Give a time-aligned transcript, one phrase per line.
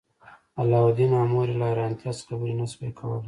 [0.61, 3.19] علاوالدین او مور یې له حیرانتیا څخه خبرې نشوای کولی.